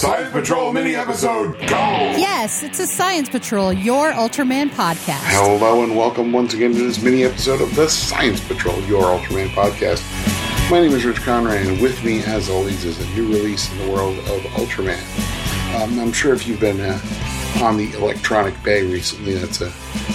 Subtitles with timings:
[0.00, 1.76] Science Patrol mini episode, go!
[1.76, 5.20] Yes, it's a Science Patrol, your Ultraman podcast.
[5.24, 9.48] Hello and welcome once again to this mini episode of the Science Patrol, your Ultraman
[9.48, 10.00] podcast.
[10.70, 13.76] My name is Rich Conroy, and with me, as always, is a new release in
[13.76, 14.98] the world of Ultraman.
[15.82, 16.98] Um, I'm sure if you've been uh,
[17.62, 19.70] on the Electronic Bay recently, that's a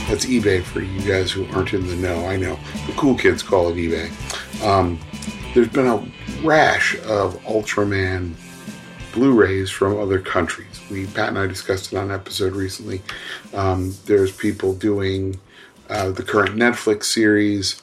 [0.09, 2.25] that's eBay for you guys who aren't in the know.
[2.25, 2.57] I know
[2.87, 4.09] the cool kids call it eBay.
[4.65, 4.99] Um,
[5.53, 6.03] there's been a
[6.43, 8.33] rash of Ultraman
[9.15, 10.81] Blu-rays from other countries.
[10.91, 13.01] We Pat and I discussed it on an episode recently.
[13.53, 15.39] Um, there's people doing
[15.89, 17.81] uh, the current Netflix series,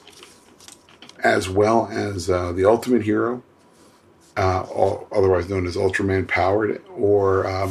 [1.23, 3.43] as well as uh, the Ultimate Hero,
[4.37, 7.69] uh, all, otherwise known as Ultraman Powered, or um,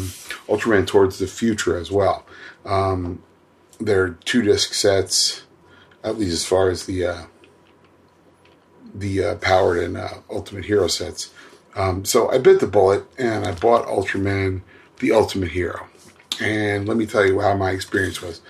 [0.48, 2.26] Ultraman Towards the Future as well.
[2.66, 3.22] Um,
[3.78, 5.44] they're two disc sets,
[6.02, 7.22] at least as far as the uh,
[8.94, 11.30] the uh, Powered and uh, Ultimate Hero sets.
[11.74, 14.62] Um, so I bit the bullet and I bought Ultraman,
[14.98, 15.86] the Ultimate Hero.
[16.40, 18.40] And let me tell you how my experience was.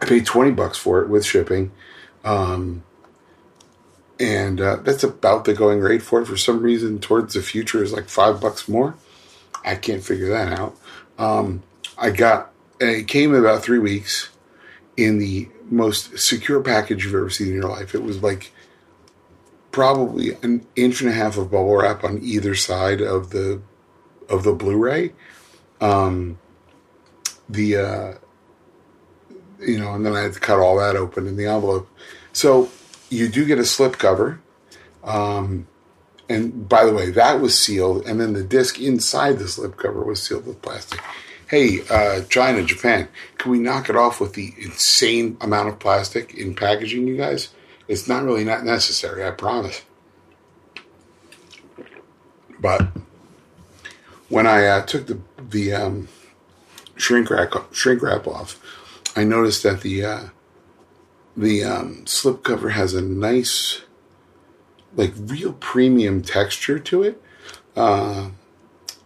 [0.00, 1.72] I paid 20 bucks for it with shipping.
[2.24, 2.82] Um,
[4.20, 6.26] and uh, that's about the going rate for it.
[6.26, 8.94] For some reason, towards the future is like five bucks more.
[9.64, 10.76] I can't figure that out.
[11.18, 11.62] Um,
[11.96, 14.30] I got it came in about three weeks
[14.96, 17.94] in the most secure package you've ever seen in your life.
[17.94, 18.52] It was like
[19.78, 23.62] probably an inch and a half of bubble wrap on either side of the
[24.28, 25.12] of the Blu-ray.
[25.80, 26.40] Um,
[27.48, 28.14] the uh,
[29.60, 31.88] you know, and then I had to cut all that open in the envelope.
[32.32, 32.68] So
[33.08, 34.40] you do get a slip cover.
[35.04, 35.68] Um,
[36.28, 40.02] and by the way, that was sealed, and then the disc inside the slip cover
[40.02, 41.00] was sealed with plastic.
[41.46, 43.06] Hey, uh, China, Japan,
[43.38, 47.50] can we knock it off with the insane amount of plastic in packaging, you guys?
[47.88, 49.82] It's not really not necessary, I promise.
[52.60, 52.88] But
[54.28, 56.08] when I uh, took the the um,
[56.96, 58.60] shrink wrap shrink wrap off,
[59.16, 60.24] I noticed that the uh,
[61.36, 63.82] the um, slip cover has a nice,
[64.94, 67.22] like real premium texture to it.
[67.74, 68.30] Uh,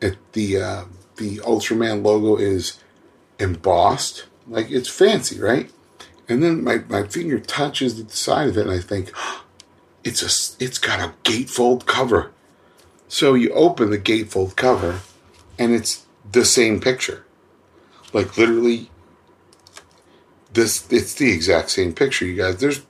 [0.01, 0.85] it the uh,
[1.17, 2.81] the Ultraman logo is
[3.39, 5.71] embossed, like it's fancy, right?
[6.29, 9.13] And then my, my finger touches the side of it, and I think
[10.05, 12.33] it's a it's got a gatefold cover.
[13.09, 15.01] So you open the gatefold cover,
[15.59, 17.25] and it's the same picture,
[18.13, 18.89] like literally.
[20.53, 22.59] This it's the exact same picture, you guys.
[22.59, 22.83] There's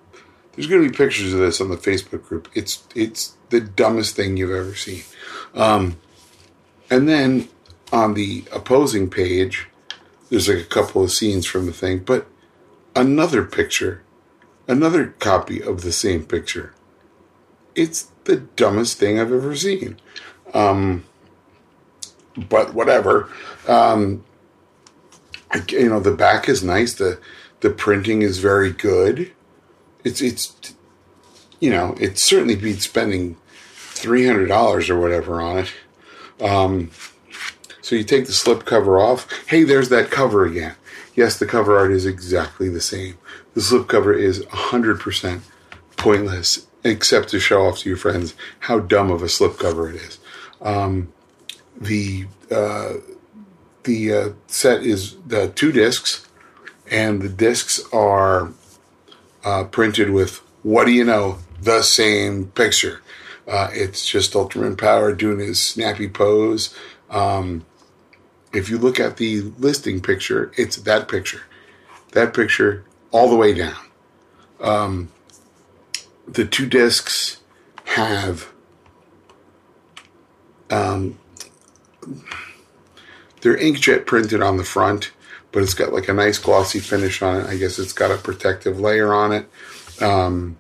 [0.55, 2.49] there's going to be pictures of this on the Facebook group.
[2.55, 5.03] It's it's the dumbest thing you've ever seen.
[5.55, 5.97] Um,
[6.91, 7.49] and then
[7.93, 9.69] on the opposing page,
[10.29, 12.27] there's like a couple of scenes from the thing, but
[12.95, 14.03] another picture,
[14.69, 16.75] another copy of the same picture.
[17.75, 19.99] It's the dumbest thing I've ever seen.
[20.55, 21.05] Um,
[22.37, 23.29] but whatever.
[23.69, 24.25] Um,
[25.69, 26.95] you know, the back is nice.
[26.95, 27.21] The
[27.61, 29.33] the printing is very good.
[30.05, 30.75] It's it's
[31.61, 33.37] you know, it certainly beats spending
[33.75, 35.73] three hundred dollars or whatever on it.
[36.43, 36.91] Um,
[37.81, 39.29] so you take the slip cover off.
[39.47, 40.75] Hey, there's that cover again.
[41.15, 43.19] Yes, the cover art is exactly the same.
[43.55, 45.43] The slip cover is 100%
[45.97, 49.97] pointless, except to show off to your friends how dumb of a slip cover it
[49.97, 50.19] is.
[50.61, 51.13] Um,
[51.81, 52.95] the uh,
[53.85, 56.27] the uh, set is the two discs,
[56.91, 58.53] and the discs are
[59.45, 63.03] uh, printed with what do you know the same picture.
[63.47, 66.75] Uh, it's just Ultraman Power doing his snappy pose.
[67.11, 67.67] Um,
[68.53, 71.43] if you look at the listing picture, it's that picture,
[72.13, 73.77] that picture all the way down.
[74.61, 75.11] Um,
[76.27, 77.41] the two discs
[77.85, 78.53] have
[80.71, 81.19] um,
[83.43, 85.13] they're inkjet printed on the front,
[85.51, 87.47] but it's got like a nice glossy finish on it.
[87.47, 89.49] I guess it's got a protective layer on it.
[90.01, 90.57] Um,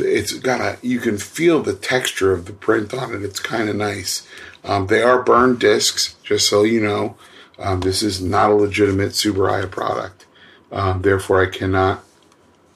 [0.00, 3.22] it's got a you can feel the texture of the print on it.
[3.22, 4.26] It's kind of nice.
[4.64, 7.16] Um, they are burned discs, just so you know.
[7.58, 10.26] Um, this is not a legitimate Tsuburaya product.
[10.70, 12.04] Um, therefore, I cannot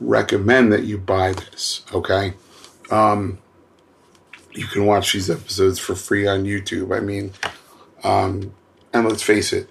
[0.00, 1.82] recommend that you buy this.
[1.92, 2.34] Okay.
[2.90, 3.38] Um,
[4.52, 6.96] you can watch these episodes for free on YouTube.
[6.96, 7.32] I mean,
[8.04, 8.54] um,
[8.92, 9.68] and let's face it,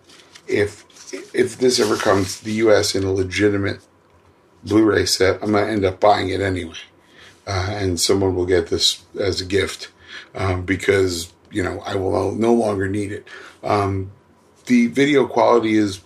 [0.48, 0.86] if
[1.34, 2.96] if this ever comes to the U.S.
[2.96, 3.82] in a legitimate
[4.64, 6.76] Blu-ray set, I'm gonna end up buying it anyway,
[7.48, 9.90] uh, and someone will get this as a gift
[10.36, 13.28] um, because you know I will no longer need it.
[13.64, 14.12] Um,
[14.66, 16.02] the video quality is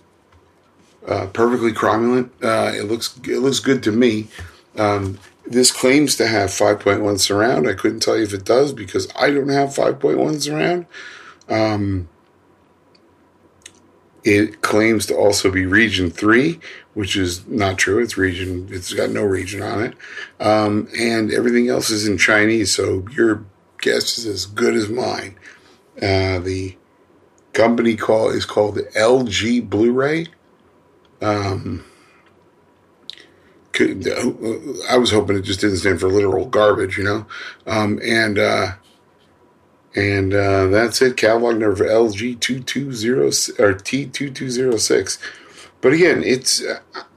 [1.06, 2.30] uh, perfectly cromulent.
[2.42, 4.28] Uh, it looks it looks good to me.
[4.76, 7.68] Um, this claims to have 5.1 surround.
[7.68, 10.86] I couldn't tell you if it does because I don't have 5.1 surround.
[11.48, 12.08] Um,
[14.26, 16.58] It claims to also be Region Three,
[16.94, 18.02] which is not true.
[18.02, 18.66] It's region.
[18.72, 19.94] It's got no region on it,
[20.40, 22.74] um, and everything else is in Chinese.
[22.74, 23.44] So your
[23.80, 25.38] guess is as good as mine.
[26.02, 26.76] Uh, the
[27.52, 30.26] company call is called the LG Blu-ray.
[31.22, 31.84] Um,
[33.78, 33.84] uh,
[34.90, 37.26] I was hoping it just didn't stand for literal garbage, you know,
[37.68, 38.72] um, and uh,
[39.96, 41.16] and uh, that's it.
[41.16, 45.18] Catalog number for LG two two zero or T two two zero six.
[45.80, 46.62] But again, it's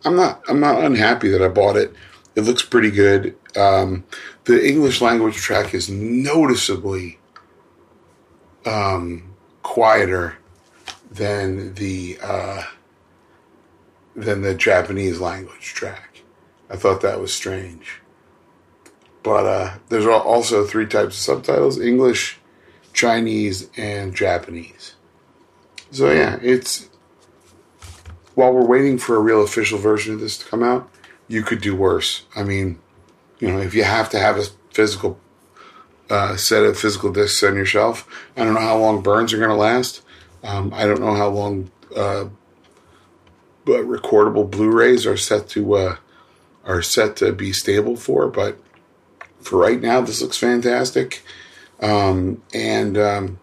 [0.05, 1.93] I'm not I'm not unhappy that I bought it.
[2.35, 3.35] It looks pretty good.
[3.57, 4.05] Um,
[4.45, 7.19] the English language track is noticeably
[8.65, 10.37] um, quieter
[11.11, 12.63] than the uh,
[14.15, 16.21] than the Japanese language track.
[16.69, 18.01] I thought that was strange.
[19.21, 22.38] But uh, there's also three types of subtitles: English,
[22.99, 24.95] Chinese, and Japanese.
[25.91, 26.89] So yeah, it's
[28.35, 30.89] while we're waiting for a real official version of this to come out,
[31.29, 32.23] you could do worse.
[32.35, 32.77] I mean,
[33.39, 35.17] you know, if you have to have a physical
[36.09, 38.05] uh, set of physical discs on your shelf,
[38.35, 40.01] I don't know how long burns are going to last.
[40.43, 42.25] Um, I don't know how long uh,
[43.65, 45.95] recordable Blu-rays are set to uh,
[46.65, 48.59] are set to be stable for, but
[49.39, 51.23] for right now, this looks fantastic.
[51.81, 53.39] Um, and um,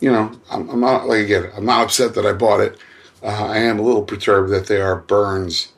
[0.00, 2.78] you know, I'm, I'm, not like again, I'm not upset that I bought it.
[3.22, 5.72] Uh, I am a little perturbed that they are burns.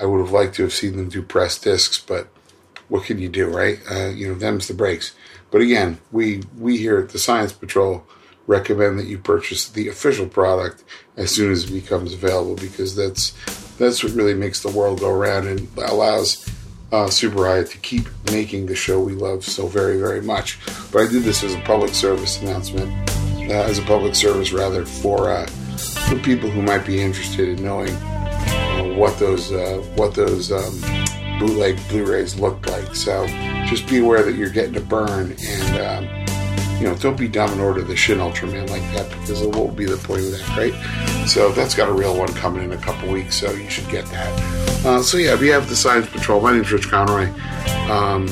[0.00, 2.28] I would have liked to have seen them do press discs, but
[2.88, 3.78] what can you do, right?
[3.90, 5.14] Uh, you know, them's the breaks.
[5.50, 8.04] But again, we we here at the Science Patrol
[8.46, 10.84] recommend that you purchase the official product
[11.16, 13.32] as soon as it becomes available because that's
[13.78, 16.48] that's what really makes the world go around and allows
[16.94, 20.58] uh, Tsuburaya to keep making the show we love so very very much.
[20.92, 22.92] But I did this as a public service announcement,
[23.50, 25.46] uh, as a public service rather for uh,
[26.08, 30.80] for people who might be interested in knowing uh, what those uh, what those um,
[31.40, 32.94] bootleg Blu-rays look like.
[32.94, 33.26] So
[33.66, 35.80] just be aware that you're getting a burn and.
[35.80, 36.24] Um,
[36.80, 39.76] you know, don't be dumb and order the Shin Ultraman like that because it won't
[39.76, 41.13] be the point of that, right?
[41.26, 44.04] So that's got a real one coming in a couple weeks, so you should get
[44.06, 44.84] that.
[44.84, 46.40] Uh, so yeah, we have the Science Patrol.
[46.40, 47.28] My name's Rich Conroy.
[47.90, 48.28] Um,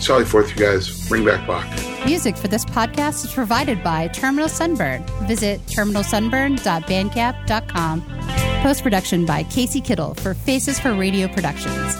[0.00, 1.08] Sally Forth, you guys.
[1.08, 1.64] Bring back Bach.
[2.04, 5.02] Music for this podcast is provided by Terminal Sunburn.
[5.26, 8.02] Visit terminalsunburn.bandcamp.com.
[8.62, 11.94] Post production by Casey Kittel for Faces for Radio Productions.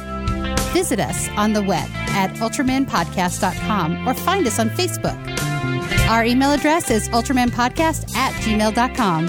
[0.72, 5.16] Visit us on the web at ultramanpodcast.com or find us on Facebook.
[6.08, 9.28] Our email address is ultramanpodcast at gmail.com.